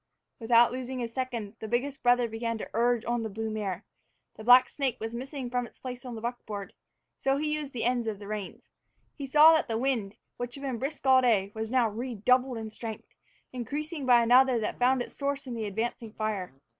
[0.39, 3.85] Without losing a second, the biggest brother began to urge on the blue mare.
[4.33, 6.73] The black snake was missing from its place in the buckboard.
[7.19, 8.63] So he used the ends of the reins.
[9.13, 12.71] He saw that the wind, which had been brisk all day, was now redoubled in
[12.71, 13.13] strength,
[13.53, 16.51] increased by another that found its source in the advancing fire.